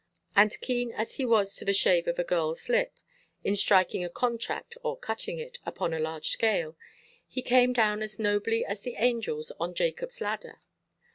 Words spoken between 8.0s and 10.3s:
as nobly as the angels on Jacobʼs